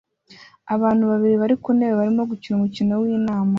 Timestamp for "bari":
1.41-1.55